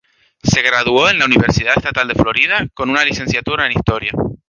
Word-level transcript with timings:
Se 0.41 0.63
graduó 0.63 1.09
en 1.11 1.19
la 1.19 1.25
Universidad 1.25 1.75
Estatal 1.77 2.07
de 2.07 2.15
Florida 2.15 2.67
con 2.73 2.89
una 2.89 3.05
Licenciatura 3.05 3.67
en 3.67 3.73
Historia. 3.73 4.11